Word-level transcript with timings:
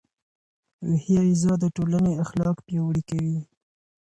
روحي 0.87 1.15
غذا 1.27 1.53
د 1.59 1.65
ټولنې 1.75 2.13
اخلاق 2.23 2.57
پیاوړي 2.67 3.03
کوي. 3.09 3.37